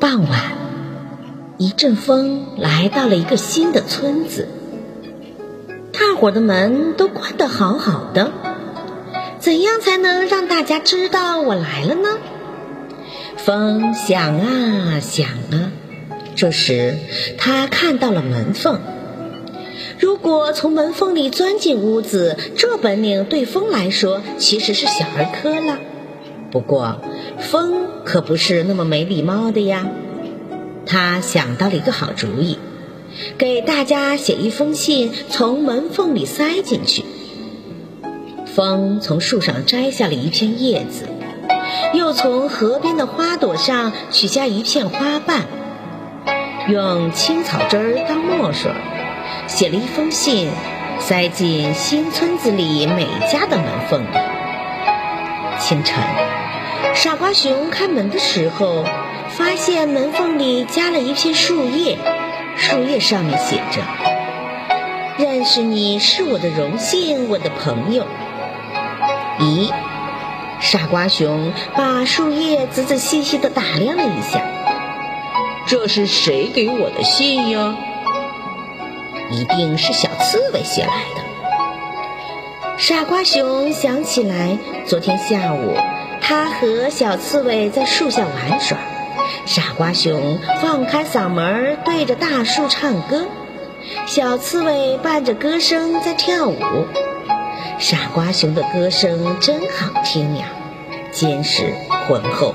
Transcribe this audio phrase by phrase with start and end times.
[0.00, 0.40] 傍晚，
[1.58, 4.48] 一阵风来到了一个新的村子，
[5.92, 8.32] 大伙的门都关得好好的。
[9.40, 12.08] 怎样才能让大家知道我来了呢？
[13.36, 15.70] 风想啊想啊，
[16.34, 16.96] 这时
[17.36, 18.80] 他看到了门缝。
[19.98, 25.78] 如果从门缝里钻进屋子，这本领对风来说其实是小儿科了。
[26.50, 27.00] 不过，
[27.38, 29.86] 风可不是那么没礼貌的呀。
[30.84, 32.58] 他想到了一个好主意，
[33.38, 37.04] 给大家写一封信，从门缝里塞进去。
[38.46, 41.06] 风从树上摘下了一片叶子，
[41.94, 45.44] 又从河边的花朵上取下一片花瓣，
[46.68, 48.72] 用青草汁儿当墨水，
[49.46, 50.50] 写了一封信，
[50.98, 54.18] 塞进新村子里每家的门缝里。
[55.60, 56.02] 清晨，
[57.02, 58.84] 傻瓜熊开门的时候，
[59.30, 61.96] 发现门缝里夹了一片树叶，
[62.58, 63.80] 树叶上面写着
[65.16, 68.06] ：“认识你是我的荣幸，我的朋友。”
[69.40, 69.72] 咦，
[70.60, 74.42] 傻瓜熊把树叶仔仔细细地打量了一下，
[75.64, 77.78] 这是谁给我的信呀？
[79.30, 81.24] 一定是小刺猬写来的。
[82.76, 85.74] 傻瓜熊想起来，昨天下午
[86.20, 88.78] 他和小刺猬在树下玩耍，
[89.46, 93.26] 傻瓜熊放开嗓门对着大树唱歌，
[94.06, 96.56] 小刺猬伴着歌声在跳舞。
[97.78, 100.46] 傻瓜熊的歌声真好听呀，
[101.10, 101.74] 坚实
[102.06, 102.54] 浑厚，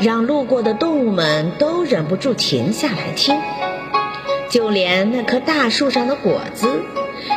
[0.00, 3.36] 让路过的动物们都忍不住停下来听。
[4.48, 6.68] 就连那棵大树上的果子，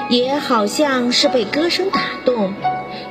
[0.10, 2.54] 也好像是被歌声打动，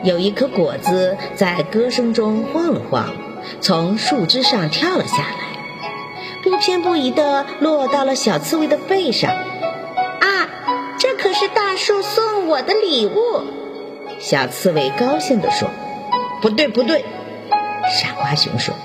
[0.06, 3.16] 有一颗果子在歌声中晃了晃，
[3.60, 5.58] 从树枝上跳了下来，
[6.44, 9.32] 不偏不倚地落到了小刺猬的背上。
[9.32, 10.48] 啊，
[10.96, 13.42] 这可是大树送我的礼物！
[14.20, 15.70] 小刺猬高兴地说
[16.40, 17.04] ：“不对，不对。”
[18.00, 18.76] 傻瓜熊说：“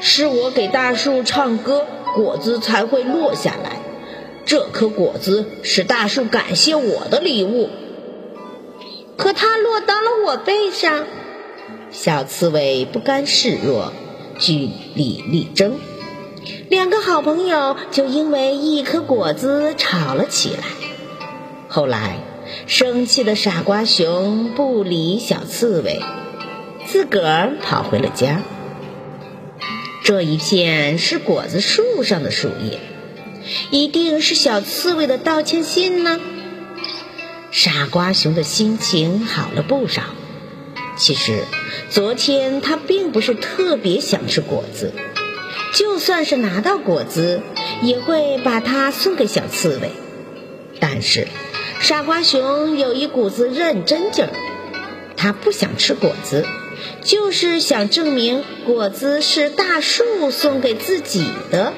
[0.00, 3.72] 是我给大树唱歌，果子才会落下来。
[4.46, 7.68] 这颗果子是大树感谢我的礼物。”
[9.20, 11.04] 可它落到了我背上。
[11.90, 13.92] 小刺猬不甘示弱，
[14.38, 15.78] 据理力争，
[16.70, 20.64] 两个好朋友就因为一颗果子吵了起来。
[21.68, 22.18] 后来。
[22.66, 26.00] 生气的傻瓜熊不理小刺猬，
[26.84, 28.42] 自个儿跑回了家。
[30.02, 32.80] 这一片是果子树上的树叶，
[33.70, 36.18] 一定是小刺猬的道歉信呢。
[37.50, 40.02] 傻瓜熊的心情好了不少。
[40.96, 41.44] 其实，
[41.88, 44.92] 昨天他并不是特别想吃果子，
[45.74, 47.42] 就算是拿到果子，
[47.82, 49.90] 也会把它送给小刺猬。
[50.78, 51.26] 但是。
[51.80, 54.30] 傻瓜熊有一股子认真劲儿，
[55.16, 56.44] 他不想吃果子，
[57.02, 61.72] 就是想证明果子是大树送给自己的。